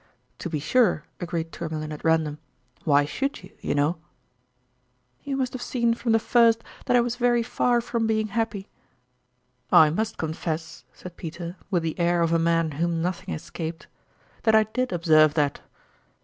[0.39, 2.39] "To be sure," agreed Tourmalin at random,"
[2.85, 3.97] why should you, you know?""
[5.23, 8.67] You must have seen from the first that I was very far from being happy?""
[9.71, 13.85] I must confess," said Peter, with the air of a man whom nothing escaped,"
[14.41, 15.61] that I did ob serve that."